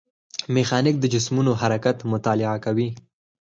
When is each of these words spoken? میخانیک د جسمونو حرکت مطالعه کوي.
میخانیک 0.53 0.95
د 0.99 1.05
جسمونو 1.13 1.51
حرکت 1.61 1.97
مطالعه 2.13 2.57
کوي. 2.65 2.89